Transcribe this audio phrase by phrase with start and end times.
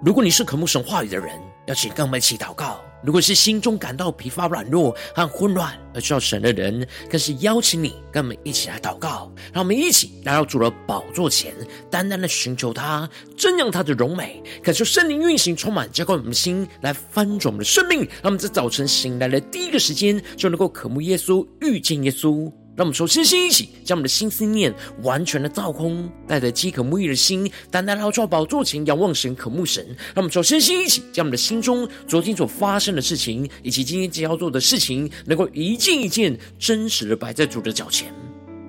[0.00, 1.28] 如果你是渴慕神话语的人，
[1.66, 2.80] 邀请跟我们一起祷告。
[3.02, 9.28] 如果是心中感到疲乏、软弱和混乱而需要神的人，更是邀请你跟我们一起来祷告。
[9.52, 11.52] 让我们一起来到主的宝座前，
[11.90, 18.00] 单单的寻求他，瞻仰他的荣美，感受圣灵运行充满，浇灌我们的心，来翻转我们的生命。
[18.00, 22.52] 让我们在早晨醒来的第一个时间，就能够渴慕耶稣，遇见耶稣。
[22.78, 29.84] 让我们说，身心一起，将我们的心思念完全的造空，带着饥渴沐浴的心，单单来到宝座前仰望神、渴慕神。
[30.14, 38.14] 让我们说，身心一起，将我们的心中昨天所发生的事情，以及今天将要做的事情，能够一件一件真实的摆在主的脚前。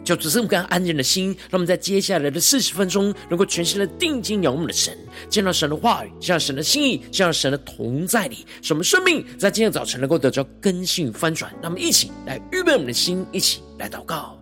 [0.10, 4.98] 就只是我们刚安静的心，让我们在接下来的四十分钟，能够全心的定睛仰望我们的神，
[5.30, 11.54] 见到神的话语，见到神的心意，见到神的同在里，使我们生命在今天早晨能够得到更新与翻转。
[11.62, 14.39] 那么一起来预备我们的心，一起来祷告。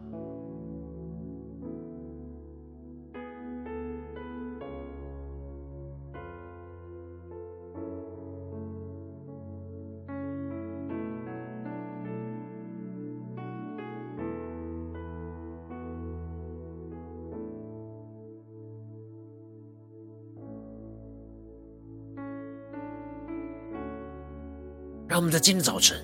[25.18, 25.98] 让我们在今天早晨，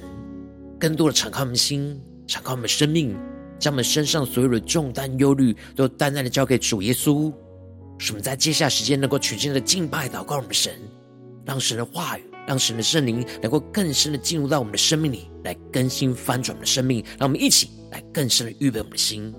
[0.80, 3.16] 更多的敞开我们心，敞开我们生命，
[3.60, 7.32] 将我们身上所有的重担、忧虑，都单单的交给主耶稣。
[8.00, 10.74] 使我们在接下来时间能够全心的敬拜、祷告我们的神，
[11.46, 17.06] 让神的话语，让神的圣灵能够更深的进入到我们的生命里，来更新翻转我们的生命。
[17.20, 19.32] 让我们一起来更深的预备我们的心。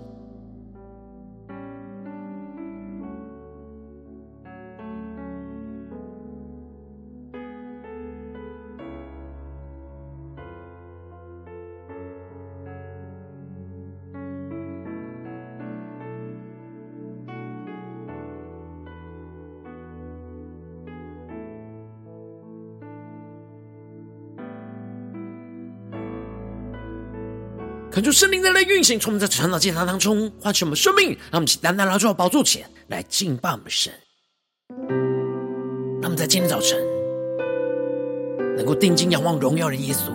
[27.95, 33.93] 恳求圣灵的来运行，从我们在传道祭坛当中唤醒我们生命，让我们起单单来到宝座前来敬拜我们神。
[36.03, 36.77] 让我们在今天早晨
[38.57, 40.09] 能够定睛仰望荣耀的耶稣，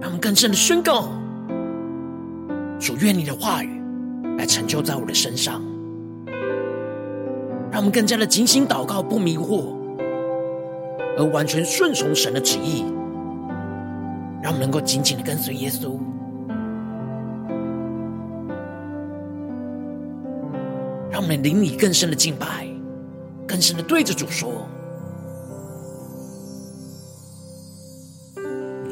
[0.00, 1.08] 让我们更深的宣告：
[2.80, 3.80] 主，愿你的话语
[4.36, 5.62] 来成就在我的身上，
[7.70, 9.72] 让我们更加的警醒祷告，不迷惑，
[11.16, 12.84] 而完全顺从神的旨意。
[14.44, 15.98] 让我们能够紧紧的跟随耶稣，
[21.10, 22.68] 让我们灵里更深的敬拜，
[23.46, 24.52] 更深的对着主说：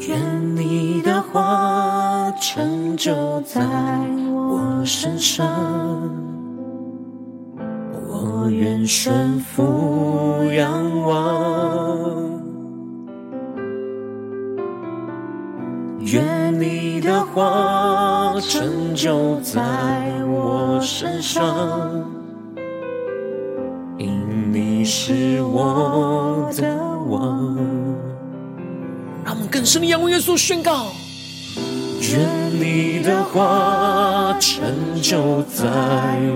[0.08, 3.60] 愿你的话成就在
[4.32, 5.46] 我身上，
[8.08, 11.91] 我愿顺服仰望。
[17.02, 19.60] 的话成就在
[20.24, 21.44] 我身上，
[23.98, 27.56] 因你是我的王。
[29.24, 30.92] 让我们更深的仰望耶稣，宣告：
[32.00, 32.20] 愿
[32.52, 34.62] 你的话成
[35.02, 35.66] 就在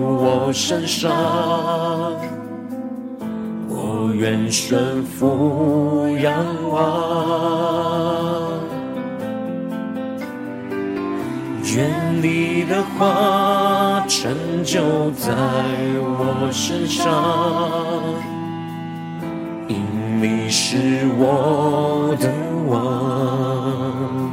[0.01, 1.13] 我身上，
[3.69, 6.35] 我愿顺服仰
[6.71, 8.46] 望。
[11.75, 14.33] 愿你的话成
[14.65, 15.33] 就在
[15.99, 18.05] 我身上，
[19.67, 19.77] 因
[20.23, 20.77] 你是
[21.19, 22.33] 我的
[22.69, 24.31] 王。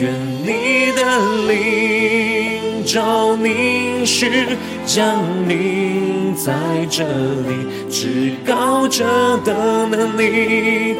[0.00, 1.02] 愿你的
[1.46, 4.56] 灵照凝视，
[4.86, 6.54] 降临在
[6.88, 9.04] 这里，至高者
[9.44, 10.96] 的能力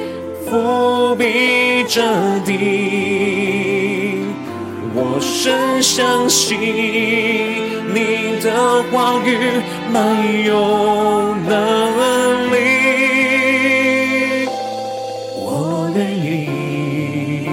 [0.49, 2.03] 覆庇着
[2.45, 3.62] 地。
[5.05, 6.57] 我深相信
[7.93, 9.37] 你的话语
[9.93, 11.51] 满有能
[12.53, 12.57] 力，
[15.35, 17.51] 我愿意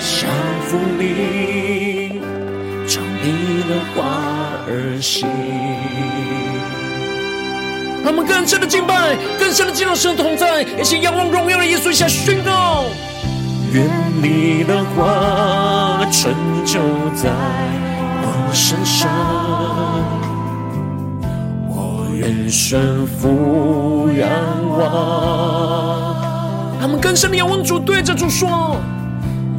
[0.00, 0.28] 降
[0.66, 2.20] 服你，
[2.88, 3.96] 照你的话
[4.66, 5.28] 而行。
[8.02, 12.86] 让我们更深的敬拜，更深的进入神同在，一起仰望荣耀的耶稣，下宣告。
[13.72, 13.86] 愿
[14.22, 16.32] 你的话成
[16.64, 16.80] 就
[17.14, 17.30] 在
[18.22, 19.10] 我身上，
[21.68, 24.28] 我愿顺服仰
[24.78, 26.16] 望。
[26.80, 28.76] 他们更深的仰望主，对着主说：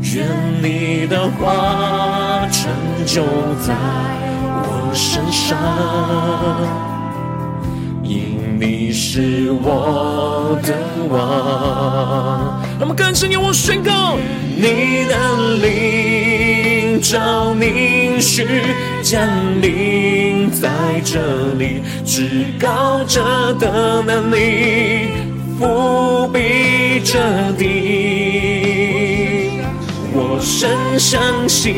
[0.01, 0.27] 愿
[0.61, 2.71] 你的话成
[3.05, 3.23] 就
[3.61, 3.75] 在
[4.63, 5.55] 我身上，
[8.03, 10.73] 因你是我的
[11.13, 12.28] 王。
[12.79, 14.17] 让我们更深仰望宣告，
[14.55, 15.13] 你的
[15.57, 18.47] 灵召凝视
[19.03, 19.21] 降
[19.61, 20.69] 临在
[21.03, 21.19] 这
[21.57, 25.09] 里，至高者的能力
[25.59, 27.19] 覆庇着
[27.57, 27.67] 地。
[30.13, 31.73] 我深相信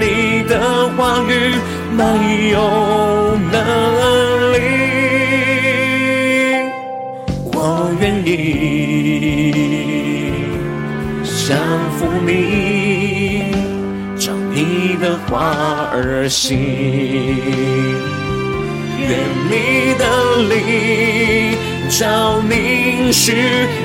[0.00, 1.52] 你的话语
[1.92, 2.08] 满
[2.48, 3.60] 有能
[4.54, 4.56] 力，
[7.52, 8.67] 我愿意
[11.98, 13.50] 服你，
[14.16, 16.56] 照你的话而行，
[19.00, 19.08] 愿
[19.50, 19.52] 你
[19.98, 20.04] 的
[20.48, 21.58] 灵
[21.90, 23.32] 召凝视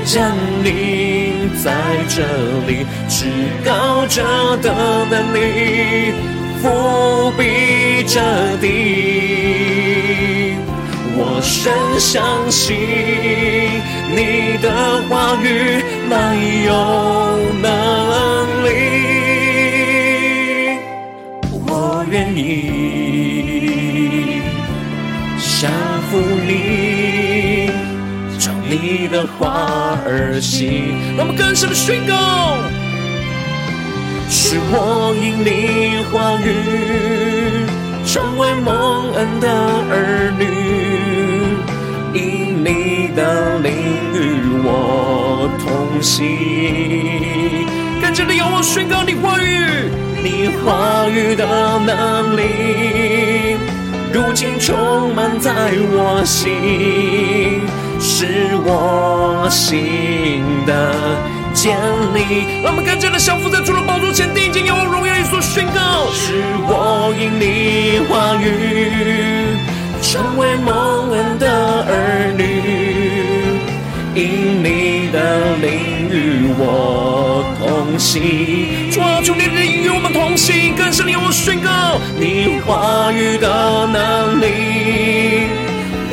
[0.05, 0.31] 降
[0.63, 1.73] 临在
[2.07, 2.21] 这
[2.67, 3.25] 里，至
[3.65, 4.21] 高者
[4.61, 4.69] 的
[5.09, 6.13] 能力
[6.61, 8.21] 覆庇着
[8.61, 8.63] 地。
[11.15, 12.75] 我深相信
[14.15, 14.67] 你的
[15.09, 16.13] 话语满
[16.65, 16.71] 有
[17.61, 17.65] 能
[18.63, 18.67] 力，
[21.67, 22.39] 我愿意
[25.39, 25.71] 降
[26.09, 26.11] 服
[26.47, 27.71] 你，
[28.39, 30.95] 照你的话而行。
[31.17, 32.57] 让我们更深的宣告，
[34.29, 35.47] 是我因你
[36.11, 36.47] 话语。
[38.05, 39.47] 成为蒙恩的
[39.89, 40.43] 儿女，
[42.13, 43.73] 因你的灵
[44.13, 44.17] 与
[44.63, 47.67] 我同行。
[48.01, 49.91] 更加的仰望宣告你话语，
[50.23, 51.45] 你话语的
[51.79, 53.57] 能力，
[54.13, 55.51] 如今充满在
[55.91, 57.61] 我心，
[57.99, 60.95] 是我心的。
[61.53, 61.77] 建
[62.15, 66.09] 立，让我们更加的降服在主的宝座前，定睛仰望荣耀里所宣告。
[66.11, 66.33] 是
[66.65, 69.55] 我因你话语，
[70.13, 71.47] 成为蒙恩的
[71.87, 72.43] 儿女，
[74.13, 78.91] 因你的灵与我同行。
[78.91, 85.47] 主啊，求你的灵与我们同行，更深的我宣告你话语的能力，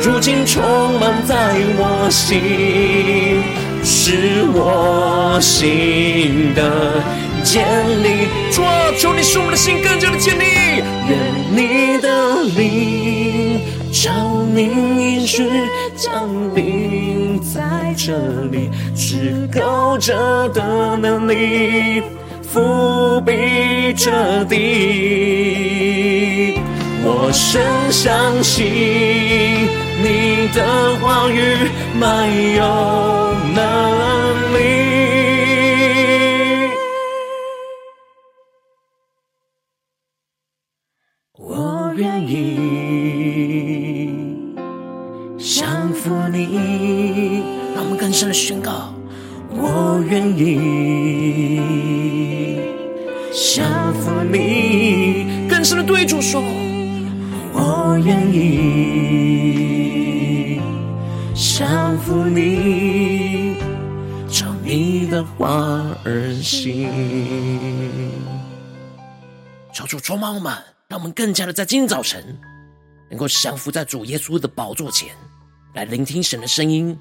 [0.01, 1.35] 如今充满在
[1.77, 3.43] 我心。
[3.83, 7.03] 是我心的
[7.43, 7.63] 建
[8.01, 10.43] 立，主啊，求你使我们的心更加的坚立。
[11.07, 11.19] 愿
[11.51, 13.30] 你的灵
[14.03, 14.09] 召
[14.51, 15.47] 凝视
[15.95, 18.17] 降临在这
[18.49, 22.01] 里，至高者的能力
[22.51, 24.55] 覆庇着地。
[27.03, 27.61] 我深
[27.91, 28.65] 相信
[30.01, 31.69] 你的话语
[31.99, 32.63] 满有
[33.53, 33.61] 能
[34.55, 34.57] 力，
[50.21, 51.57] 愿意
[53.33, 56.43] 降服你，更深的对主说。
[57.53, 59.81] 我愿意
[61.33, 63.55] 降服你，
[64.27, 66.87] 照你的话而行。
[69.73, 70.53] 求主充满我们，
[70.87, 72.23] 让我们更加的在今天早晨，
[73.09, 75.09] 能够降服在主耶稣的宝座前，
[75.73, 76.95] 来聆听神的声音，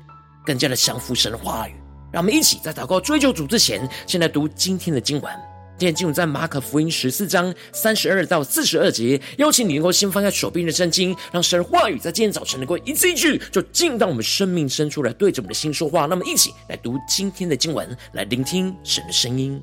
[0.45, 1.75] 更加的降服神的话语。
[2.13, 5.33] 让我们一起在祷告追求主之前，先来读今天的经文。
[5.79, 16.05] 今天进入在马可福音十四章三十二到四十二节，邀请你能够先放下手边的圣经，让神话语在今天早晨能够一字一句就进到我们生命深处来，对着我们的心说话。
[16.05, 19.63] 那么，一起来读今天的经文，来聆听神的声音。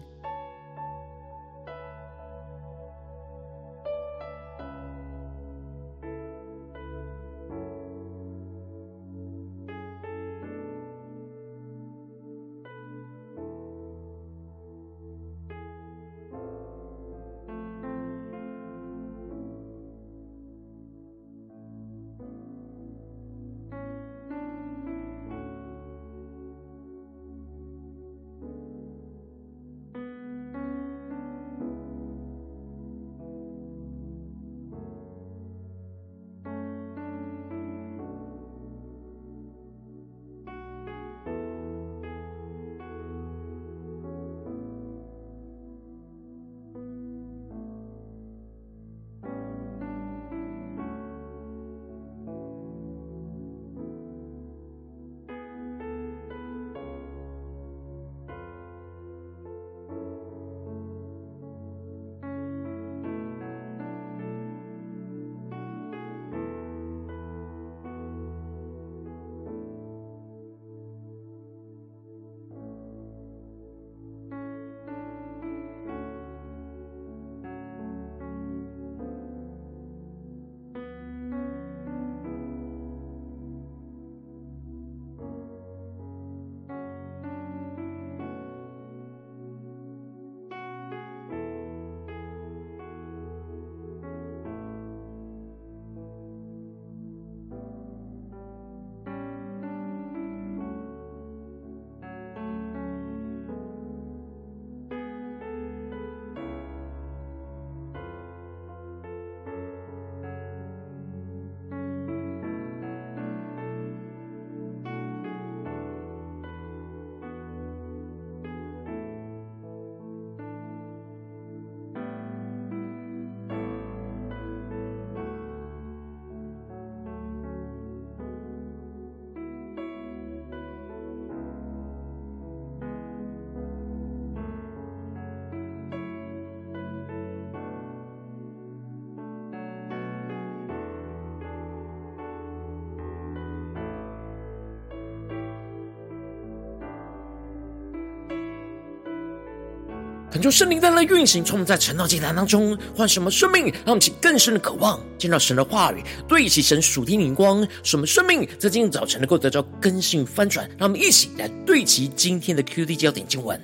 [150.29, 160.69] 恳求圣灵在那运行，从我们在晨祷祭坛当中换什么生命，让我们起更深的渴望见到神的话语，对齐神属天灵光，什么生命在今天早晨能够得到更新翻转。
[160.77, 163.57] 让我们一起来对齐今天的 QD 焦点经文，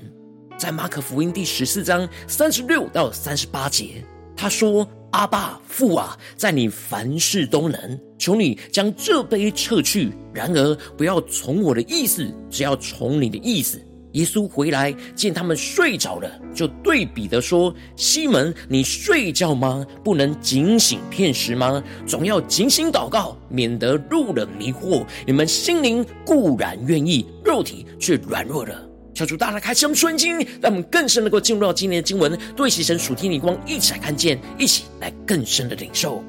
[0.58, 4.02] 在马可福音第十四章三十六到三十八节，
[4.34, 19.86] 他说：“阿爸父啊，在你凡事都能，求你将这杯撤去，然而不要从我的意思，只要从你的意思。”耶稣回来见他们睡着了，就对彼得说：“西门，你睡觉吗？
[20.04, 21.84] 不能警醒片时吗？
[22.06, 25.06] 总要警醒祷告，免得入了迷惑。
[25.26, 36.24] 你们心灵固然愿意，肉体却软弱了。”小主大大开启我们眼睛，让我们更深能够进入到今天的经文，对齐神属天的光，一起来看见，一起来更深的领受。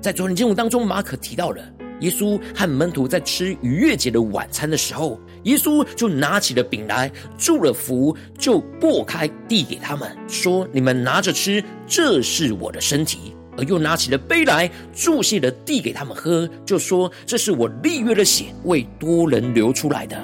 [0.00, 1.60] 在昨天经文当中，马可提到了。
[2.00, 20.16] 耶稣和门徒在吃逾越节的晚餐的时候，耶稣就拿起了饼来，祝了福，就擘开递给他们，说：“你们拿着吃，这是我的身体。”而又拿起了杯来，祝谢了递给他们喝，就说：“这是我立约的血，为多人流出来的。”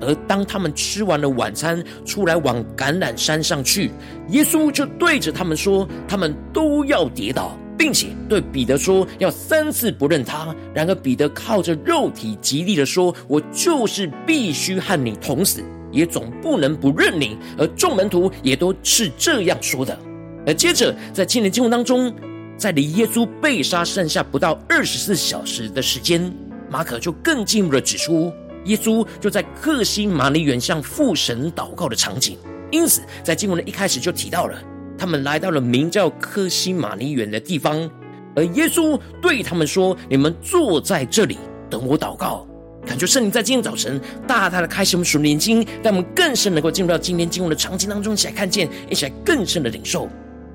[0.00, 3.90] 而当他们吃完了晚餐，出来往橄榄山上去，
[4.28, 19.98] 耶稣就对着他们说：“他们都要跌倒。”并且对彼得说：“要三次不认他。”然而彼得靠着肉体极力的说：“我就是必须和你同死，也总不能不认你。”而众门徒也都是这样说的。
[20.46, 22.14] 而接着在今年经文当中，
[22.56, 26.32] 在离耶稣被杀剩下不到二十四小时的时间，
[26.70, 28.32] 马可就更进一步的指出，
[28.66, 32.38] 耶稣就在克西马尼园向父神祷告的场景。
[32.70, 34.56] 因此，在经文的一开始就提到了。
[35.02, 37.90] 他们来到了名叫克西马尼园的地方，
[38.36, 41.36] 而耶稣对他们说：“你们坐在这里，
[41.68, 42.46] 等我祷告。”
[42.86, 50.08] 感觉圣灵在今天早晨大大的开启我们属灵眼睛，让我们更深能够进入到今天经文的场景当中，一起来看见，一起来更深的领受。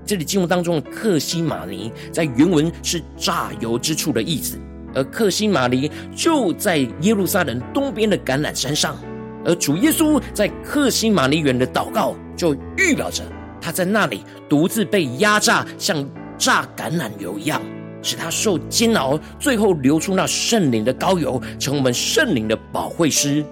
[0.06, 4.58] 这里经文当中的克西马尼，在原文是榨油之处的意思，
[4.96, 8.98] 而克西马尼就在耶路撒冷东边的橄榄山上，
[9.44, 13.26] 而主耶稣在克西马尼园的祷告，就预表着。
[13.60, 17.62] 他在那里独自被压榨，像榨橄榄油一样，
[18.02, 23.44] 使他受煎熬，最后流出那圣灵的膏油，成为我们圣灵的保惠师。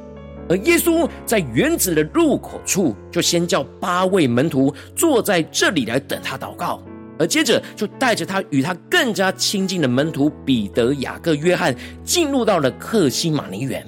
[0.47, 6.79] 而耶稣在园子的入口处，就先叫八位门徒坐在这里来等他祷告，
[7.17, 13.83] 而接着就带着他与他更加亲近的门徒彼得、雅各、约翰，进入到了客西马尼园。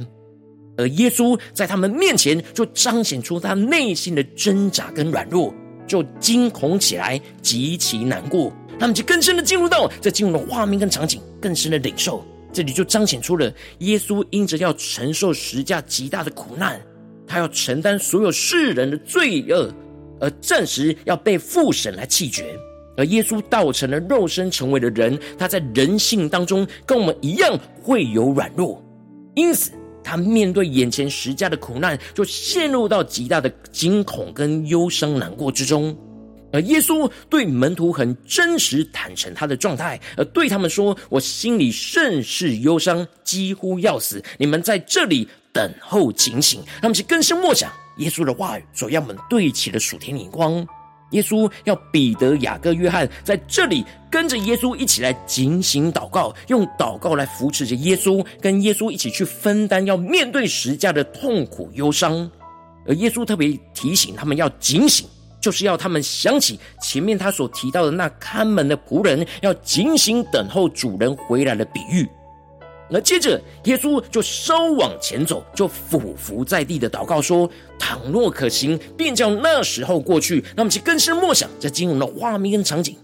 [0.78, 5.54] 而耶稣在他们面前，就彰显出他内心的挣扎跟软弱。
[5.88, 8.52] 就惊恐起来，极其难过。
[8.80, 12.24] 他们就更深的进入到这进入的画面跟场景，更深的领受。
[12.54, 16.80] 这里就彰显出了耶稣因着要承受十架极大的苦难，
[17.26, 19.72] 他要承担所有世人的罪恶，
[20.20, 22.56] 而暂时要被父神来弃绝。
[22.96, 28.84] 而耶稣道成了肉身，成为了人，他在人性当中跟我们一样会有软弱，
[29.36, 29.72] 因此。
[30.08, 35.96] 他面对眼前十架的苦难，就陷入到极大的惊恐跟忧伤难过之中。
[36.54, 44.24] 而耶稣对门徒很真实坦诚他的状态，而对他们说：“我心里甚是忧伤，几乎要死。
[44.38, 50.66] 你们在这里等候警醒。”他们是更深默想耶稣的话语，所要我们对齐的属天眼光。
[51.12, 62.30] 耶稣要彼得、雅各、约翰在这里跟着耶稣一起来警醒祷告，用祷告来扶持着耶稣，跟耶稣一起去分担要面对十架的痛苦忧伤。
[62.86, 65.08] 而耶稣特别提醒他们要警醒，
[65.42, 72.08] 就是要他们想起前面他所提到的那看门的仆人要警醒等候主人回来的比喻。
[72.90, 82.96] 而接着，耶稣就稍往前走，就俯伏在地的祷告说：“倘若可行，便叫那时候过去。”那么，其更深默想这经文的画面跟场景，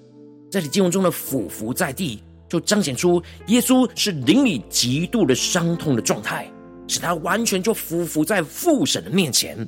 [0.50, 6.50] 在这经文中的俯伏在地，就彰显出耶稣是灵里极度的伤痛的状态，
[6.88, 9.68] 使他完全就俯伏在父神的面前。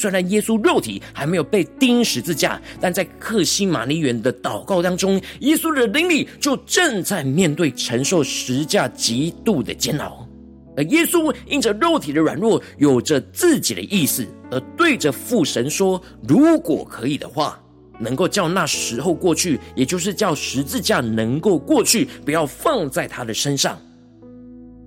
[0.00, 10.26] 虽然耶稣肉体还没有被钉十字架，但在克西玛尼园的祷告当中，耶稣的灵里就正在面对承受十架极度的煎熬。
[10.74, 17.60] 而耶稣因着肉体的软弱，有着自己的意思，而对着父神说：“如果可以的话，
[17.98, 23.78] 能够叫那时候过去，也就是叫十字架能够过去，不要放在他的身上。”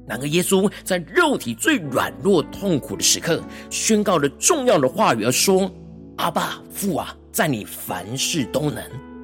[0.06, 5.72] 然而，耶稣在肉体最软弱、痛苦的时刻，宣告了重要的话语，而说
[6.18, 8.84] ：“阿爸父啊，在你凡事都能，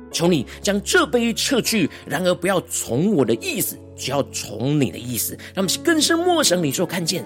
[0.09, 1.89] 求你将这杯撤去。
[2.05, 7.25] 然而，不要从我的意思，只要从你的意思。”让我们更深默想你所看见，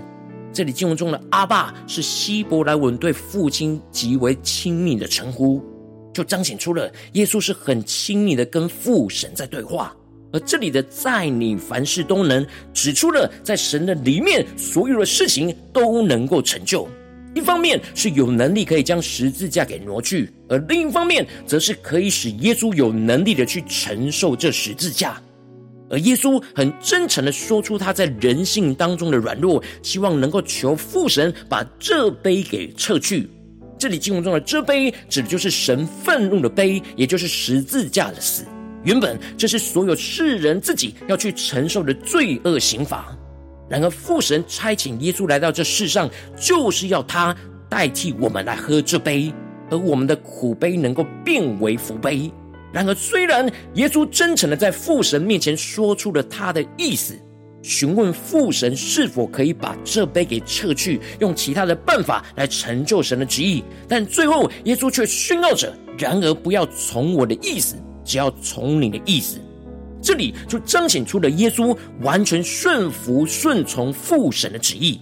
[0.52, 5.64] 这里经文中的“阿爸”是希伯来文对父亲极为亲密的称呼。
[6.12, 9.96] 就彰显出了耶稣是很亲密的跟父神在对话。
[10.34, 16.90] 而这里的在你凡事都能，指出了在神的里面，所有的事情都能够成就。
[17.36, 25.22] 一方面是有能力可以将十字架给挪去，而另一方面则是可以使耶稣有能力的去承受这十字架。
[25.90, 33.30] 而耶稣很真诚的说出他在人性当中的软弱，希望能够求父神把这杯给撤去。
[33.78, 38.46] 这里经文中的这杯指的就是神愤怒的杯，也就是十字架的死。
[38.84, 43.18] 原本这是所有世人自己要去承受的罪恶刑罚，
[43.70, 47.36] 然而父神差遣耶稣来到这世上，就是要他
[47.70, 49.34] 代替我们来喝这杯，
[49.70, 52.32] 而我们的苦杯能够变为福杯。
[52.74, 57.16] 然而，虽然耶稣真诚的在父神面前说出了他的意思，
[57.62, 69.40] 询问父神是否可以把这杯给撤去，用其他的办法来成就神的旨意，但最后耶稣却宣告着：“然而，不要从我的意思。”只要从你的意思，
[70.02, 75.00] 这里就彰显出了耶稣完全顺服、顺从父神的旨意。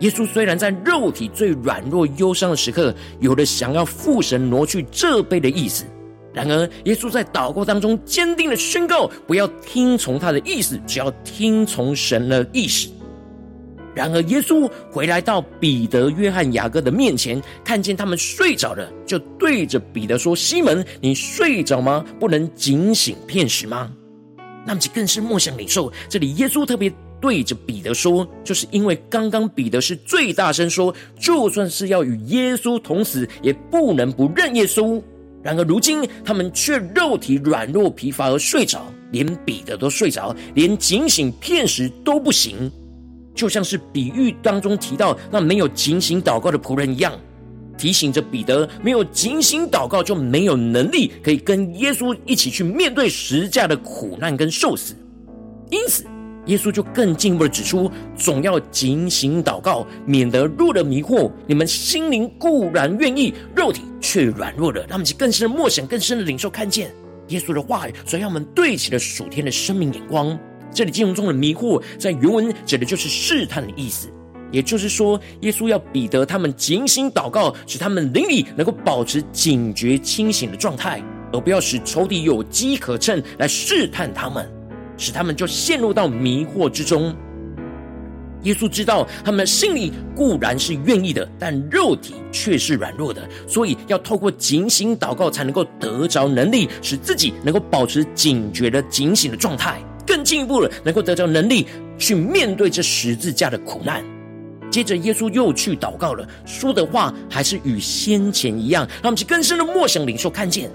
[0.00, 5.84] 耶稣虽然在肉体最软弱、忧伤的时刻，有了想要父神挪去这杯的意思，
[6.34, 12.90] 然而耶稣在祷告当中坚定的宣告：不要听从他的意思，只要听从神的意思。
[13.96, 22.04] 然而，耶稣回来到彼得、约翰、雅各的面前，看见他们睡着了，就对着彼得说：“西门，你睡着吗？
[22.20, 23.90] 不能警醒片时吗？”
[24.66, 25.90] 那么，就更是默想领受。
[26.10, 35.02] 这里耶稣特别对着彼得说，就是因为刚刚彼得是最大声说，就算是要与耶稣同死，也不能不认耶稣。
[35.42, 42.70] 然而，如今他们却肉体软弱、疲乏而睡着，连彼得都睡着，连警醒片时都不行。
[43.36, 47.12] 就像是比喻当中提到那没有警醒祷告的仆人一样，
[47.78, 54.96] 提醒着彼得，没有警醒祷告就没有能力可以跟耶稣一起去面对十字架的苦难跟受死。
[55.70, 56.04] 因此，
[56.46, 61.30] 耶稣就更进一步的指出，总要警醒祷告，免得入了迷惑。
[61.46, 64.86] 你们心灵固然愿意，肉体却软弱了。
[64.88, 66.90] 他们就更深的默想，更深的领受，看见
[67.28, 70.38] 耶稣的话语，所以让我们对齐了属天的生命眼光。
[70.76, 74.10] 这里经文中的迷惑，在原文指的就是试探的意思。
[74.52, 84.46] 也就是说，耶稣要彼得他们警醒祷告，使他们灵里能够保持警觉清醒的状态，而不要使仇敌有机可乘来试探他们，
[84.98, 87.16] 使他们就陷入到迷惑之中。
[88.42, 99.82] 耶稣知道他们心里固然是愿意的，但肉体却是软弱的，所以要透过警醒祷告，才能够得着能力，使自己能够保持警觉的警醒的状态。
[100.16, 101.66] 更进一步了，能够得到能力
[101.98, 104.02] 去面对这十字架的苦难。
[104.70, 110.70] 接着，耶稣又去祷告了，说的话还是与先前一样，让我们去更深的默想领受看见。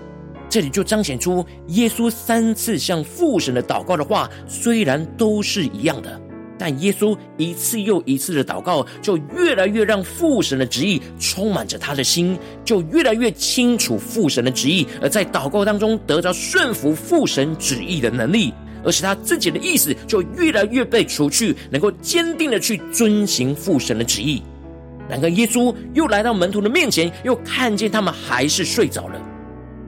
[0.47, 6.21] 这里就彰显出耶稣三次向父神的祷告的话，虽然都是一样的，
[6.55, 18.53] 但耶稣一次又一次的祷告，就越来越让父神的旨意充满着他的心，就越来越清楚父神的旨意，而在祷告当中得着顺服父神旨意的能力。
[18.83, 24.41] 而使他自己的意思就越来越被除去，能够坚定的去遵行父神的旨意。
[25.09, 29.21] 然而，耶稣又来到门徒的面前，又看见他们还是睡着了，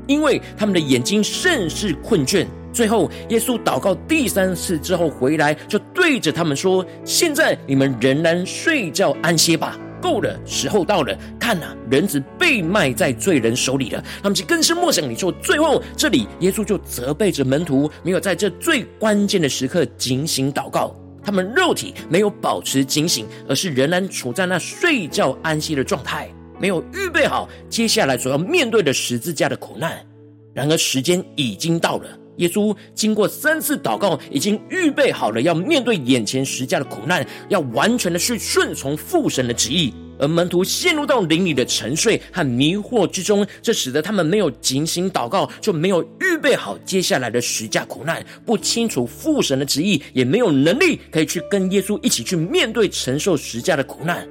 [0.07, 2.45] 因为他们的眼睛甚是困倦。
[2.73, 14.03] 最后，耶稣祷告第三次之后回来，就对着他们说：“现在你们仍然睡觉安歇吧。”够了，时候到了，看呐、人子被卖在罪人手里了。
[14.21, 30.05] 他们就更是默想，你说最后这里，耶稣就责备着门徒，没有在这最关键的时刻警醒祷告，他们肉体没有保持警醒，而是仍然处在那睡觉安息的状态，没有预备好接下来所要面对的十字架的苦难。
[30.53, 32.19] 然而时间已经到了。
[32.37, 39.93] 耶稣经过三次祷告，已经预备好了要面对眼前十架的苦难，要完全的去顺从父神的旨意。
[40.19, 54.25] 而门徒陷入到灵里的沉睡和迷惑之中，这使得他们没有警醒祷告，就没有预备好接下来的十架苦难，不清楚父神的旨意，也没有能力可以去跟耶稣一起去面对承受十架的苦难。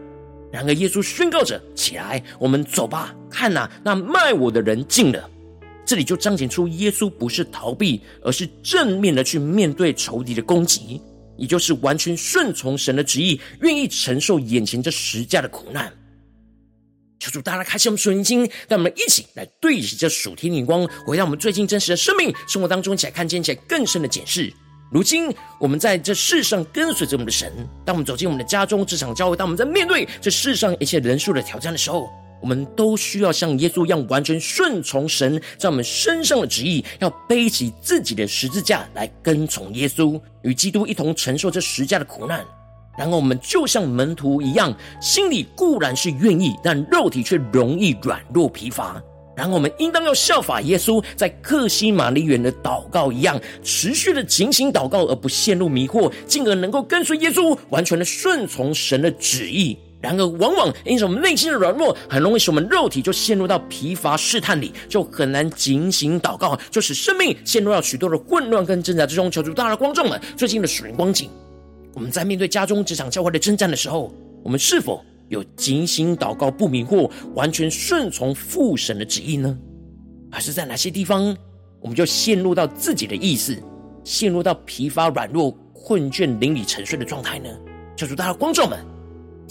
[0.52, 3.14] 然而耶稣宣告着：“起来，我们走吧。
[3.28, 5.28] 看呐，那卖我的人近了。”
[5.84, 11.00] 这里就彰显出耶稣不是逃避，而是正面的去面对仇敌的攻击，
[11.36, 15.92] 也就是完全顺从神的旨意，愿意承受眼前这十架的苦难。
[17.18, 24.52] 求主大家开启我们属灵心，让我们一起来对齐这属天眼光，回到我们最近真实的生命生活当中，一起来看见一起来更深的检视。
[24.92, 27.52] 如今我们在这世上跟随着我们的神，
[27.84, 32.08] 当我们走进我们的家中、职场、教会，当我们在面对这世上一切人数的挑战的时候。
[32.42, 42.44] 我们都需要像耶稣一样，完全顺从神在我们身上的旨意，要背起自己的十字架来跟从耶稣，与基督一同承受这十架的苦难。
[42.98, 49.02] 然后我们就像门徒一样，心里固然是愿意，但肉体却容易软弱疲乏。
[49.34, 59.78] 然后我们应当要效法耶稣在克西玛丽园的祷告一样，持续的警醒祷告，而不陷入迷惑，进而能够跟随耶稣，完全的顺从神的旨意。
[60.02, 69.30] 然而，往往因着我们内心的软弱，很容易使我们肉体就陷入到疲乏试探里，就很难警醒祷告，就使生命陷入到许多的混乱跟挣扎之中。
[69.30, 71.30] 求主大家的观众们，最近的属灵光景。
[71.94, 74.12] 我们在面对家中、职场、教会的征战的时候，
[74.42, 79.56] 我们是否有警醒祷告、不迷惑、完全顺从父神的旨意呢？
[80.32, 81.36] 还是在哪些地方，
[81.80, 83.56] 我们就陷入到自己的意思，
[84.02, 87.48] 陷入到疲乏、软弱、困倦、灵里沉睡的状态呢？
[87.94, 88.78] 求主大家的光照们，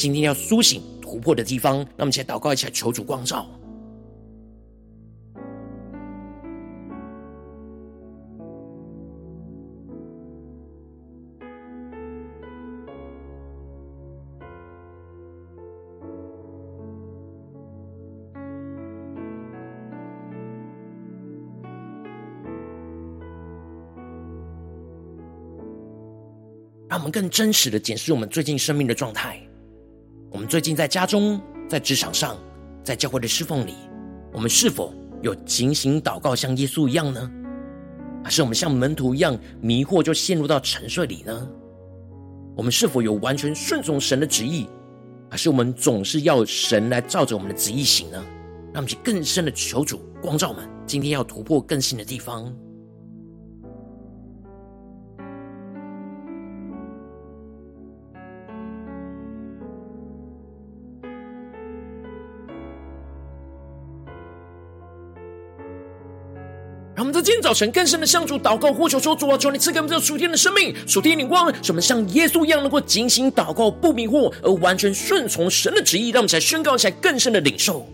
[0.02, 3.46] 今天要苏醒、突破的地方，那我们一起来祷告，一起来求主光照。
[26.90, 29.40] 让我们更真实的检视我们最近生命的状态。
[30.52, 32.38] 最近在家中、在职场上、
[32.84, 33.74] 在教会的侍奉里，
[34.34, 37.32] 我们是否有警醒祷告，像耶稣一样呢？
[38.22, 41.48] 还是我们像门徒一样迷惑，就陷入到沉睡里呢？
[42.54, 44.68] 我们是否有完全顺从神的旨意，
[45.30, 48.22] 还是我们总是要神来照着我们的旨意行呢？
[48.74, 52.54] 让我们去更深的求主光照我们，今天要突破更新的地方。
[67.72, 76.10] 更深的向主祷告，呼求说：主啊，求你赐给我们这属天的生命、属天的灵光，使我们像耶稣一样，能够警醒祷告，不迷惑，而完全顺从神的旨意。
[76.10, 77.86] 让我们才宣告，起来更深的领受。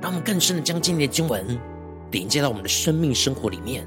[0.00, 1.58] 让我们更深的将今天的经文
[2.10, 3.86] 连接到我们的生命生活里面。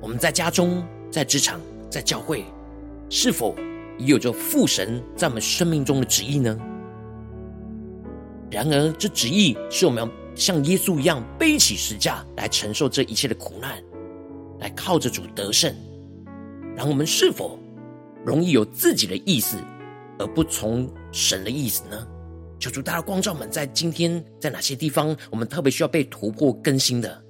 [0.00, 2.44] 我们在家中、在职场、在教会，
[3.08, 3.56] 是否
[3.98, 6.58] 也有着父神在我们生命中的旨意呢？
[8.50, 13.82] 然而，这旨意是我们要像耶稣一样背起十架来承受这一切的苦难，
[14.60, 15.74] 来靠着主得胜。
[16.76, 17.58] 然后，我们是否
[18.24, 19.56] 容易有自己的意思，
[20.18, 22.06] 而不从神的意思呢？
[22.58, 27.22] 求主大家光照们，在今天在哪些地方，我们特别需要被突破更新的？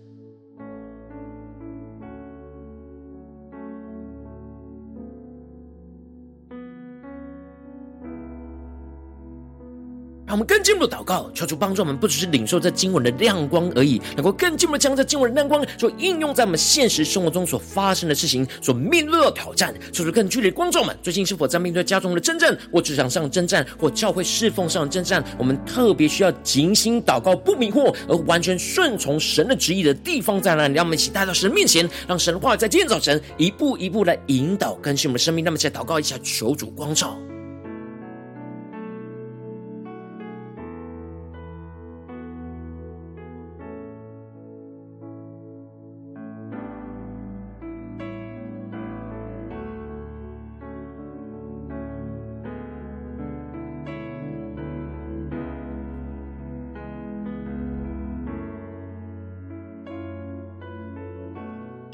[10.27, 19.73] 让我们更进一步的祷告，求主帮助我们，不只是领受这经文的亮光而已，能够更进一步的将这经文的亮光，所应用在我们现实生活中所发生的事情，所面对的挑战。
[19.93, 25.23] 求主更剧烈的光照们，最近是否在面对家中的征战，或职场上的征战，或教会侍奉上的征战？
[25.39, 30.75] 我们特别需要警醒祷告，不迷惑，而完全顺从神的旨意的地方在哪里？
[30.75, 35.45] 让我们一起带到神面前，让神的话在今天早晨一步一步来引导更新我们的生命。
[35.45, 37.17] 那么，再祷告一下，求主光照。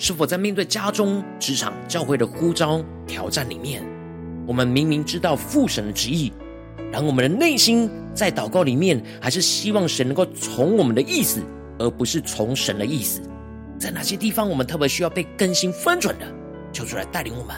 [0.02, 3.84] 是否在面对家中、职场、教会的呼召、挑战里面，
[4.48, 6.32] 我们明明知道父神的旨意，
[6.90, 11.40] 然后我们的内心在祷告里面，还是希望神能够从我们的意思，
[11.78, 13.22] 而不是从神的意思？
[13.78, 16.26] 在哪些地方我们特别需要被更新翻转的？
[16.72, 17.54] 求主来带领我们，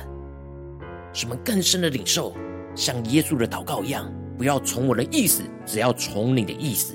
[1.15, 2.35] 使我们更深的领受，
[2.75, 6.95] 像耶稣的祷告一样，不要从我的意思，只要从你的意思。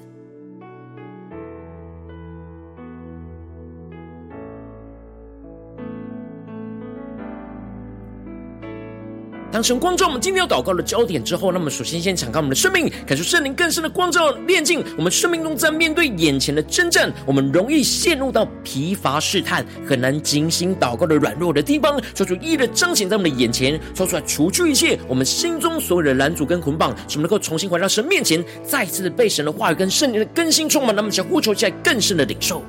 [9.52, 32.64] 当神光照我们今天要祷告的焦点之后，那么首先先敞开我们的生命，感受圣灵更深的光照炼净我们生命中，在面对眼前的征战，我们容易陷入到疲乏试探，很难静心祷告的软弱的地方，求主一一的彰显在我们的眼前，说出来除去一切我们心中所有的拦阻跟捆绑，使我们能够重新回到神面前，再次的被神的话语跟圣灵的更新充满，那么想呼求起来更深的领受。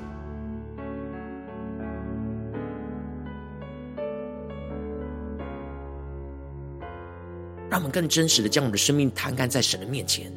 [7.71, 10.33] 让我们更真实的将我们的生命摊开在神的面前，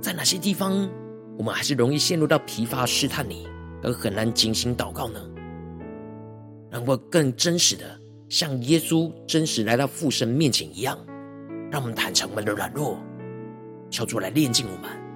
[0.00, 0.88] 在哪些地方
[1.36, 3.46] 我们还是容易陷入到疲乏试探里，
[3.82, 5.20] 而很难警醒祷告呢？
[6.70, 7.84] 能够更真实的
[8.28, 10.98] 像耶稣真实来到父神面前一样，
[11.70, 12.98] 让我们坦诚我们的软弱，
[13.90, 15.07] 求主来炼净我们。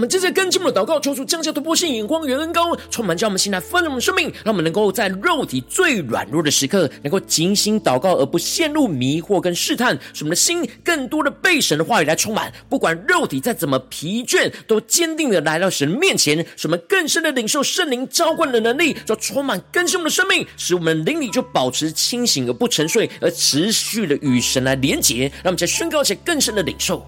[0.00, 12.50] 我们接着跟进我们的祷告，求主降下突破性眼光与恩高，充满将我们心来丰盛我们生命，让我们能够在肉体最软弱的时刻，能够精心祷告，而不陷入迷惑跟试探，使我们的心更多的被神的话语来充满。
[12.70, 25.30] 不管肉体再怎么疲倦，都坚定的来到神面前，使我们更深的领受圣灵浇灌的能力，就充满更新我们的生命，使我们灵里就保持清醒而不沉睡，而持续的与神来连结。
[25.42, 27.04] 让我们再宣告一些更深的领受。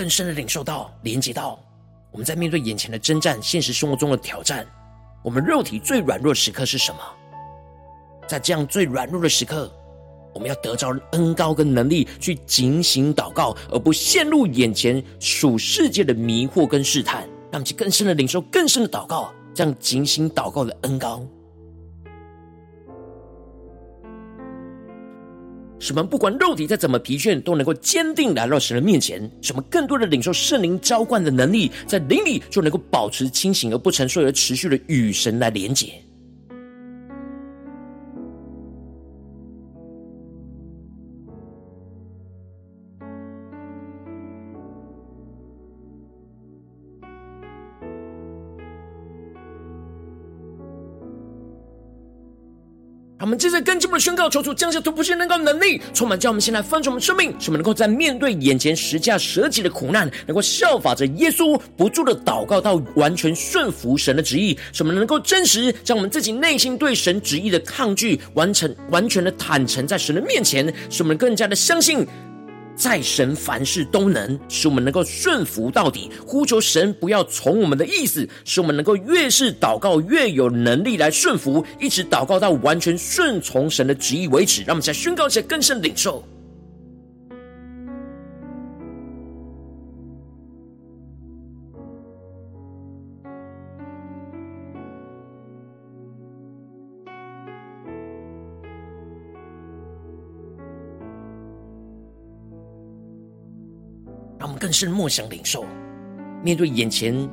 [0.00, 1.60] 更深的领受到、连接到，
[2.10, 4.66] 我们在面对眼前的征战、现实生活中的挑战，
[5.22, 6.98] 我们肉体最软弱的时刻是什么？
[8.26, 9.70] 在这样最软弱的时刻，
[10.32, 17.28] 我们要得着恩高跟能力，去警醒祷告，而不陷入眼前属世界的迷惑跟试探。
[17.52, 21.22] 让其更深的领受、更深的祷告，这样警醒祷告的恩高。
[25.80, 29.18] 使我们不管肉体再怎么疲倦，都能够坚定来到神的面前。
[29.40, 35.92] 使我们更多的领受圣灵浇灌的能力，在灵里就能够保持清醒而不沉睡，而持续的与神来连接。
[53.40, 72.06] 接着跟进我们的宣告，求主降下突破性能够能力，充满叫我们先来翻转我们生命，使我们能够在面对眼前十架舍己的苦难，能够效法着耶稣，不住的祷告到完全顺服神的旨意，使我们能够真实将我们自己内心对神旨意的抗拒，完成完全的坦诚在神的面前，使我们更加的相信。
[72.80, 84.62] 在神凡事都能，使我们能够顺服到底，呼求神不要从我们的意思，使我们能够越是祷告越有能力来顺服，一直祷告到完全顺从神的旨意为止。
[84.62, 86.24] 让我们再宣告一下更深领受。
[104.60, 105.64] 更深默想领受，
[106.44, 107.26] 面对眼前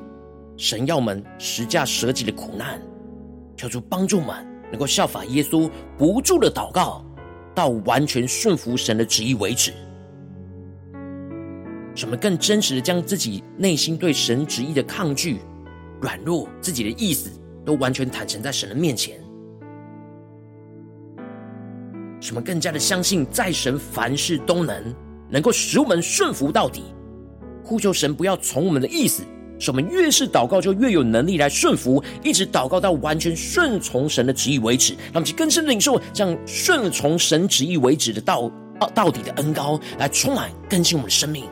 [0.55, 2.81] 神要们十架舍己的苦难，
[3.57, 4.33] 求主帮助们
[4.71, 7.05] 能够效法耶稣，不住的祷告，
[7.53, 9.73] 到完全顺服神的旨意为止。
[11.95, 15.41] 什么更真实的将自己内心对神旨意的抗拒、
[15.99, 17.29] 软弱、自己的意思，
[17.65, 19.19] 都完全坦诚在神的面前。
[22.21, 24.95] 什么更加的相信，在神凡事都能，
[25.29, 26.83] 能够使我们顺服到底。
[27.67, 29.23] 呼求神不要从我们的意思，
[29.59, 34.93] 使我们越是祷告就越有能力来顺服，一直祷告到完全顺从神的旨意为止。
[34.93, 38.49] 让我们去更深领受这样顺从神旨意为止的到
[38.95, 41.43] 到底的恩高，来充满更新我们的生命。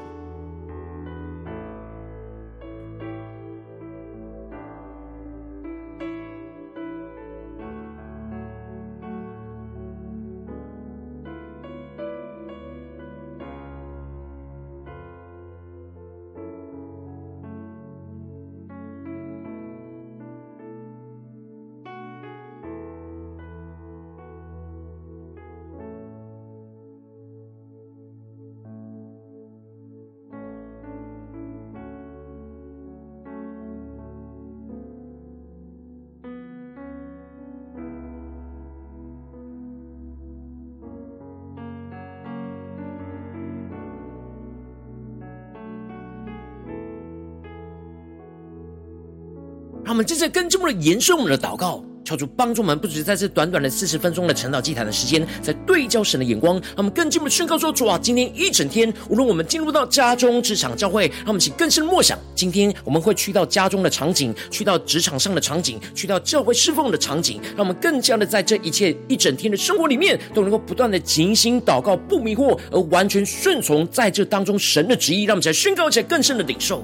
[49.85, 51.85] 让我们正在更进一步的延伸我们的祷告。
[52.03, 62.17] 求主帮助我们，不只在这短短的四十分钟的晨祷祭坛的时间，在对焦神的眼光，让我们更进一步的宣告说：主啊，今天一整天，无论我们进入到家中、职场、教会，让我们起更深的默想。
[62.35, 75.23] 今天我们会去到家中的场景，去到职场上的场景，去到教会侍奉的场景，让我们更加的在这一切一整天的生活里面，都能够不断的警醒祷告，不迷惑，而完全顺从在这当中神的旨意。
[75.23, 76.83] 让我们起来宣告，起来更深的领受。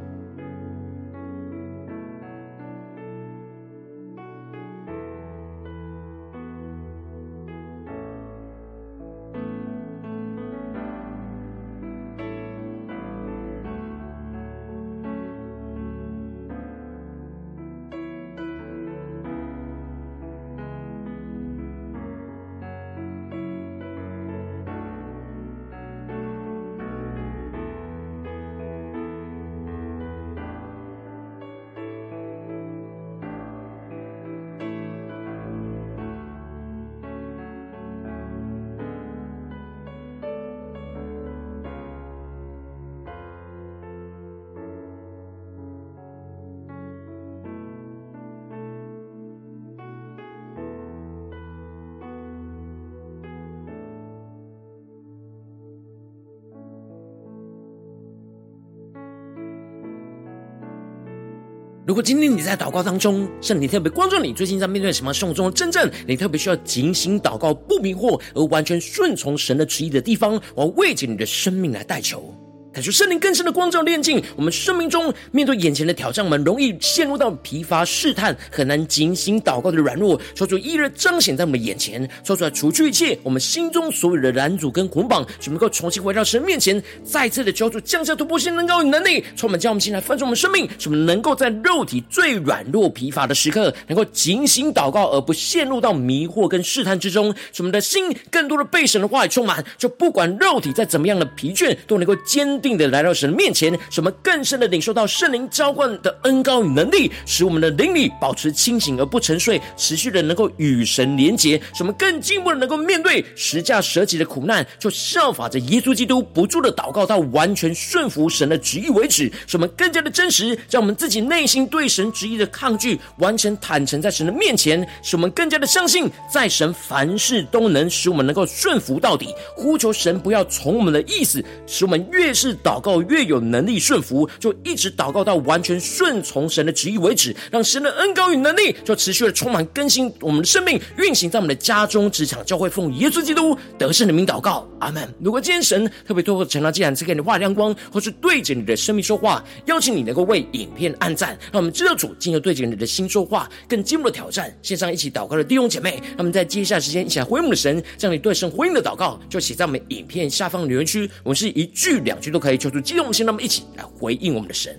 [61.83, 72.31] 如果今天你在祷告当中，圣灵特别关注你，最近在面对什么生活中的真正，你特别需要警醒祷告、不迷惑而完全顺从神的旨意的地方，我要为着你的生命来代求。
[72.73, 80.19] 感受圣灵更深的光照炼净，我们生命中面对眼前的挑战，我们容易陷入到疲乏试探，很难警醒祷告的软弱。
[80.33, 97.35] 求主一日彰显在我们眼前，说出来除去一切我们心中所有的拦阻跟捆绑，就能够重新回到神面前，再次的求主降下突破性能高与能力，充满将我们心来翻转我们生命，使我们能够在肉体最软弱疲乏的时刻，能够警醒祷告，而不陷入到迷惑跟试探之中。
[97.51, 133.01] 使我们的心更多的被神的话语充满，就不管肉体再怎么样的疲倦，都能够坚定的来到神的面前，使我们更深的领受到圣灵浇灌的恩膏与能力，使我们的灵里保持清醒而不沉睡，持续的能够与神连结，使我们更进一步的能够面对十架舍己的苦难，就效法着耶稣基督，不住的祷告到完全顺服神的旨意为止，使我们更加的真实，将我们自己内心对神旨意的抗拒完全坦诚在神的面前，使我们更加的相信，在神凡事都能，使我们能够顺服到底，呼求神不要从我们的意思，使我们越是祷告。
[133.03, 145.07] 越有能力顺服，就一直祷告到完全顺从神的旨意为止，让神的恩膏与能力就持续的充满更新我们的生命，运行在我们的家中、职场、教会，奉耶稣基督得胜的名祷告，阿门。
[145.19, 154.55] 如果今天神特别透过晨祷祭坛赐给你画亮光，或是对着你的生命说话，邀请你能够为影片按赞，让我们知道主进入对着你的心说话，更进一步的挑战。
[154.61, 162.81] 线上一起祷告的弟兄姐妹，让我们在接下来时间一起来回应我们的神，将你对神回应的祷告就写在我们影片下方留言区，我们是一句两句都可以求助。
[162.81, 164.77] 激动，先那么一起来回应我们的神。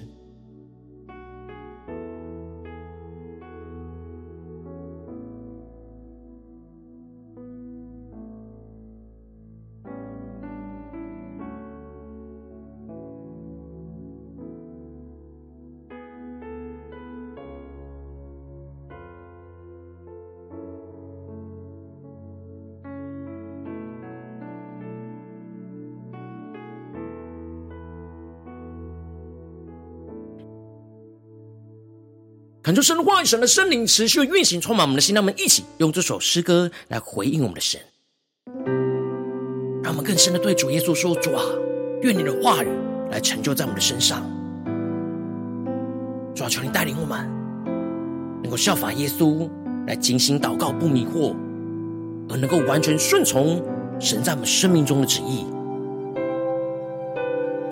[32.62, 35.12] 恳求神的话语、神的圣灵持续运行，充满我们的心。
[35.12, 37.80] 让我们一起用这首诗歌来回应我们的神，
[39.82, 41.42] 让我们更深的对主耶稣说：“主啊，
[42.02, 42.68] 愿你的话语
[43.10, 44.22] 来成就在我们的身上。
[46.36, 47.28] 主啊，求你带领我们，
[48.44, 49.50] 能够效法耶稣，
[49.88, 51.34] 来警醒祷告，不迷惑，
[52.30, 53.60] 而能够完全顺从
[53.98, 55.44] 神在我们生命中的旨意。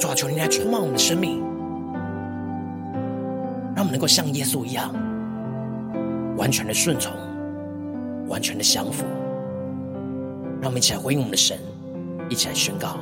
[0.00, 1.40] 主啊，求你来充满我们的生命。”
[3.80, 4.92] 他们能够像耶稣一样，
[6.36, 7.14] 完全的顺从，
[8.28, 9.06] 完全的降服。
[10.60, 11.58] 让我们一起来回应我们的神，
[12.28, 12.98] 一起来宣告。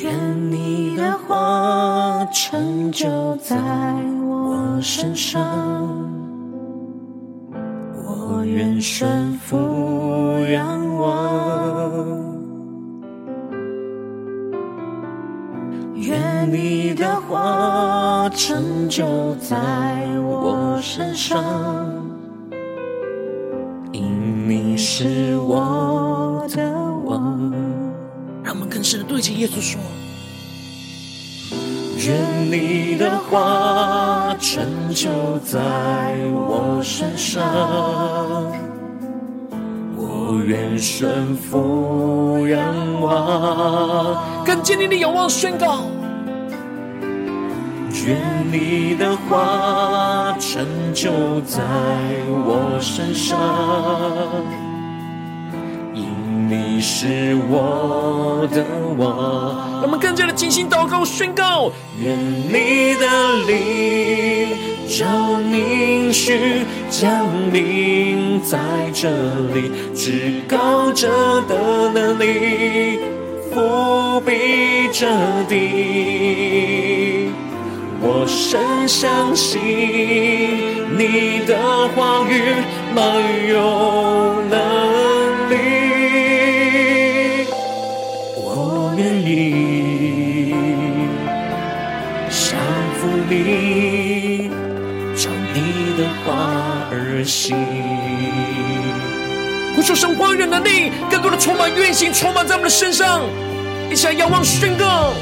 [0.00, 3.56] 愿你的话成就在
[4.24, 5.42] 我身上，
[7.96, 9.56] 我愿顺服，
[10.48, 11.37] 让我。
[18.38, 19.56] 成就在
[20.22, 21.42] 我身上，
[23.90, 26.72] 因你是我的
[27.04, 27.52] 王。
[28.44, 29.80] 让我们更深的对着耶稣说：
[32.06, 34.64] 愿你的话成
[34.94, 35.10] 就
[35.44, 35.58] 在
[36.32, 37.42] 我身上，
[39.96, 44.44] 我愿顺服仰望。
[44.44, 45.82] 更坚定的仰望宣告。
[48.08, 48.16] 愿
[48.50, 51.10] 你的话成就
[51.42, 51.60] 在
[52.46, 53.38] 我身上，
[55.92, 58.64] 因你是我的
[58.96, 59.82] 王。
[59.82, 61.70] 我们更加的精心祷告宣告。
[62.02, 63.06] 愿你的
[63.46, 64.56] 灵
[64.88, 68.58] 照凝视降临在
[68.94, 69.10] 这
[69.52, 73.00] 里，至高者的能力
[73.54, 75.06] 覆庇这
[75.46, 76.97] 地。
[78.00, 79.60] 我深相信
[80.96, 82.54] 你的话语
[82.94, 83.04] 满
[83.48, 85.56] 有能力，
[88.36, 90.54] 我愿意
[92.30, 92.56] 降
[93.00, 94.48] 服你，
[95.16, 95.56] 照你
[95.98, 96.26] 的话
[96.92, 97.56] 而行。
[99.74, 103.22] 呼求神话语的能力，更多的充满运行，充满在我们的身上，
[103.90, 105.12] 一起来仰望宣告。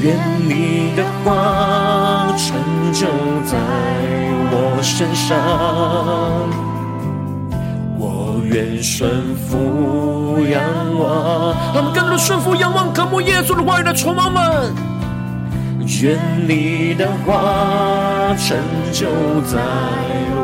[0.00, 0.16] 愿
[0.48, 2.56] 你的话成
[2.92, 3.06] 就
[3.44, 3.58] 在
[4.50, 5.36] 我身上，
[7.98, 10.62] 我愿顺服仰
[10.98, 11.54] 望。
[11.74, 14.72] 让我们更多的顺服仰望，渴慕耶稣的话语的宠物们。
[16.00, 18.56] 愿你的话成
[18.92, 19.06] 就
[19.46, 19.58] 在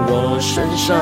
[0.09, 0.97] 我身上。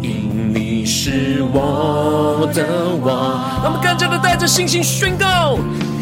[0.00, 2.66] 因你是我的
[3.04, 5.58] 王，让我们更加的带着信心宣告：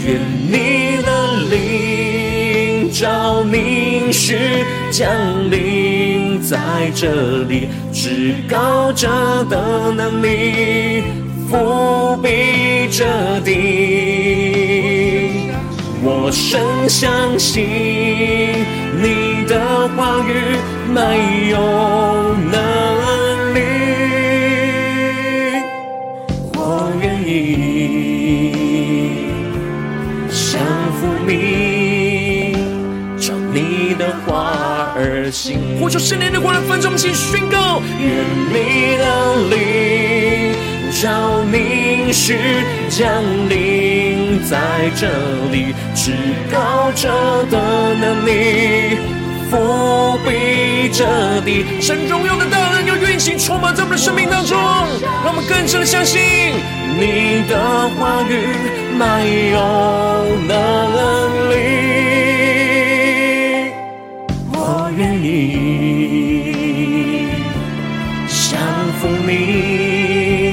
[0.07, 1.09] 愿你的
[1.51, 5.09] 灵照凝视降
[5.51, 9.09] 临在这里，至高者
[9.49, 11.03] 的能力
[11.51, 13.05] 覆庇这
[13.45, 13.51] 地。
[16.03, 17.63] 我深相信
[19.03, 20.57] 你的话语
[20.89, 21.59] 没有
[22.51, 22.59] 能
[35.79, 38.09] 呼求圣灵的光来分中心宣告：愿
[38.53, 40.55] 你的灵
[41.01, 42.37] 照凝视
[42.89, 43.09] 降
[43.49, 45.07] 临在这
[45.53, 46.13] 里，至
[46.53, 47.09] 高者
[47.51, 48.99] 的能力
[49.51, 51.65] 覆庇这地。
[51.81, 54.59] 神荣耀的大能要运行，充满在我们的生命当中，
[55.25, 56.21] 让我们更深的相信。
[56.99, 58.33] 你的话语
[58.99, 59.57] 满有
[60.47, 60.53] 能
[61.51, 61.55] 力，
[69.27, 70.53] 你，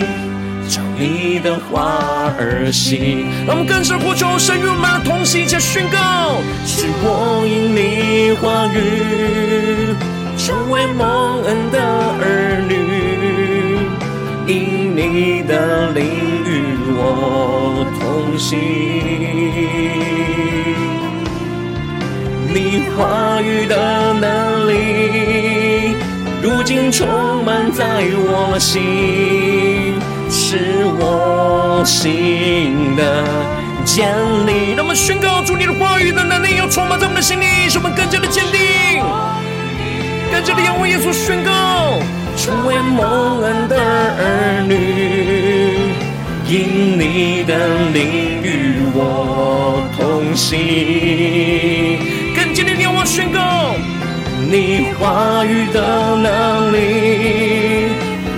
[0.70, 3.26] 照你的话而行。
[3.46, 9.96] 让我们更深呼求，神与我们同行，一起宣告：是我因你话语
[10.38, 11.80] 成为蒙恩的
[12.20, 12.74] 儿女，
[14.48, 16.04] 因你的灵
[16.46, 16.56] 与。
[17.00, 18.58] 我同行，
[22.48, 24.72] 你话语的能力，
[26.42, 27.84] 如今充满在
[28.16, 33.24] 我心，是我心的
[33.84, 34.08] 坚
[34.46, 34.74] 立。
[34.76, 39.02] 让我们宣告主你的话语的能力要充满在我们的心里，使我们更加的坚定，
[40.32, 42.00] 更加的仰望耶稣宣告，
[42.38, 44.76] 成为蒙恩的儿女。
[46.50, 50.58] 因你的灵与我同行，
[52.34, 53.76] 更坚定地我宣告，
[54.50, 57.90] 你话语的能力，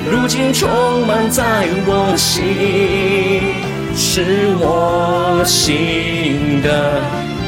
[0.09, 0.67] 如今充
[1.05, 3.53] 满在我心，
[3.95, 6.99] 是我心的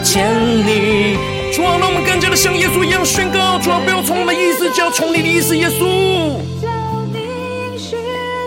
[0.03, 0.23] 坚
[0.67, 1.17] 立。
[1.51, 6.37] 主啊，让我们更加的像耶稣一样宣告，主啊，不要从我们的意思，只要从你的意思，耶稣。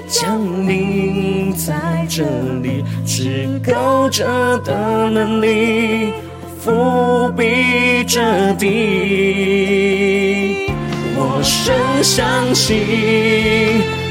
[0.07, 0.39] 降
[0.69, 2.23] 临在这
[2.63, 6.13] 里，至高者的能力
[6.65, 8.67] 伏笔这地。
[11.15, 12.75] 我深相信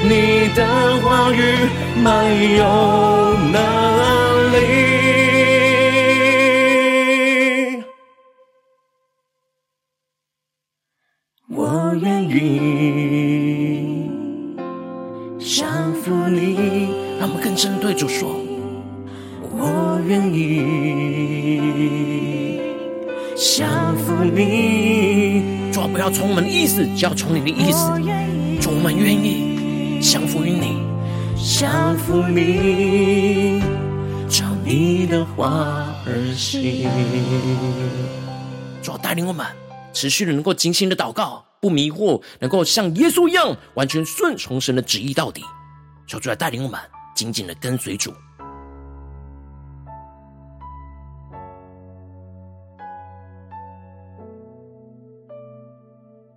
[0.04, 0.64] 你的
[1.02, 1.68] 话语
[2.04, 2.24] 满
[2.56, 2.64] 有
[3.52, 3.58] 能
[4.54, 5.03] 力。
[27.04, 27.86] 要从你的意思。
[28.62, 30.82] 主，我们愿意降服于你，
[31.36, 33.62] 降服你，
[34.30, 36.90] 照你的话而行。
[38.82, 39.46] 主啊，带领我们
[39.92, 45.44] 持续的能够精心的祷告，不迷惑，能够像耶稣一样完全顺从神的旨意到底。
[46.08, 46.80] 求主来带领我们
[47.14, 48.14] 紧紧的跟随主。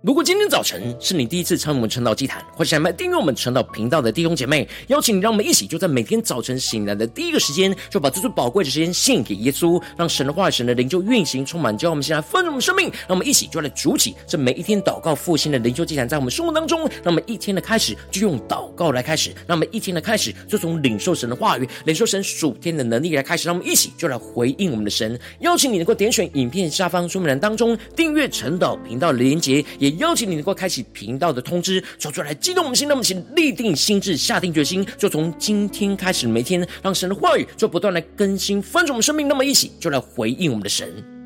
[0.03, 12.91] 如果今天早晨是你第一次参与我们晨祷祭坛，或是想来订阅我们晨祷频道的弟兄姐妹，邀请你，让我们一起就在每天早晨醒来的第一个时间，就把这最宝贵的时间献给耶稣，让神的话语、神的灵就运行充满，教我们现在丰盛的生命。
[13.07, 25.19] 让我们一起就来主起这每一天祷告复兴的灵修祭坛，在我们生活当中，让我们一天的开始就用祷告来开始，让我们一天的开始就从领受神的话语、领受神属天的能力来开始，让我们一起就来回应我们的神。
[25.39, 29.86] 邀请你能够点选影片下方说明栏当中订阅晨祷频道的连结，也。
[29.87, 39.27] 也邀请你能够开启频道的通知，说出来激动我们心，那么请立定心智，下定决心，就从今天开始，每天让神的话语就不断来更新翻转我们生命。
[39.27, 41.16] 那么一起就来回应我们的神。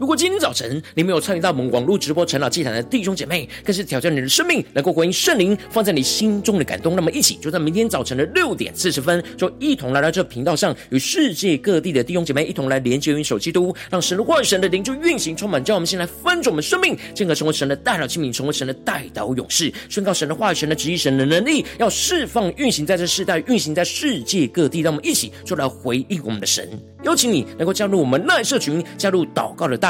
[0.00, 6.96] 如果今天早晨你没有参与到我们网络直播晨祷祭坛的弟兄姐妹，更是挑战你的生命，能够回应圣灵放在你心中的感动。
[6.96, 24.80] 那么，一起就在明天早晨的六点四十分，就一同来到这频道上，与世界各地的弟兄姐妹一同来连接、元首基督，让神的话语、神的灵就运行、充满，叫我们先来翻转我们生命，进而成为神的代祷器皿，成为神的代祷勇士，宣告神的话语、神的旨意、神的能力，要释放、运行在这世代，运行在世界各地。
[24.80, 26.66] 让我们一起就来回应我们的神。
[27.02, 29.89] 邀请你能够加入我们赖社群，加入祷告的大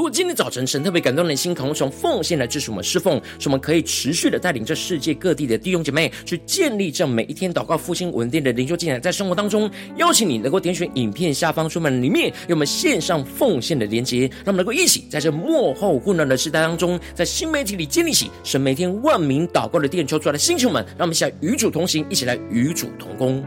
[0.00, 23.44] 如果今天早晨神特别感动你的心，渴望从奉献来支持我们侍奉，使我们可以持续的带领这世界各地的弟兄姐妹去建立这样每一天祷告复兴稳定的灵修进展，在生活当中，邀请你能够点选影片下方说明里面有我们线上奉献的连接，让我们能够一起在这幕后混乱的时代当中，在新媒体里建立起神每天万名祷告的殿，求出来的星球们，让我们一起来与主同行，一起来与主同工。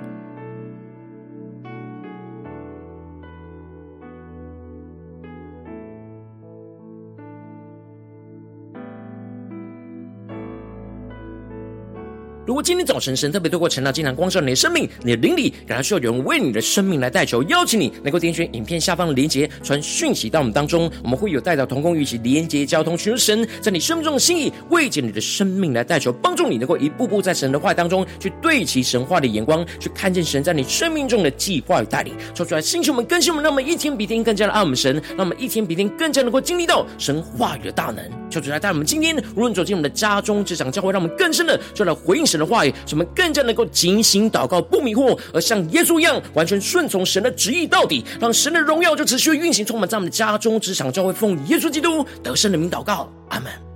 [12.53, 38.07] 如果今天早晨神特别透过陈祷经常光照你的生命，你的灵里感到需要有人为你的生命来代求，邀请你能够点选影片下方的连结，传讯息到我们当中，我们会有代祷同工与其连结交通，寻求神在你生命中的心意，为着你的生命来代求，帮助你能够一步步在神的话当中去对齐神话的眼光，去看见神在你生命中的计划与带领，说出来，星球们更新我们，让我们一天比天更加的爱我们神，让我们一天比天更加能够经历到神话语的大能。
[38.29, 53.72] 求主来带我们今天无论走进我们的家中、职场、教会，让我们更深的就来回应神的的话语，使我们更加能够警醒祷告，不迷惑，而像耶稣一样完全顺从神的旨意到底，让神的荣耀就持续运行，充满在我们的家中、职场、教会，奉耶稣基督得胜的名祷告，阿门。